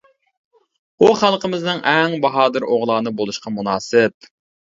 ئۇ 1.03 1.09
خەلقىمىزنىڭ 1.19 1.83
ئەڭ 1.91 2.17
باھادىر 2.23 2.65
ئوغلانى 2.69 3.13
بولۇشقا 3.19 3.53
مۇناسىپ. 3.59 4.29